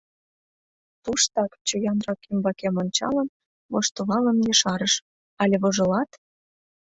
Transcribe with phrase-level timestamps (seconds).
[1.03, 3.27] —Туштак, чоянрак ӱмбакем ончалын,
[3.71, 4.93] воштылалын ешарыш:—
[5.41, 6.11] Але вожылат?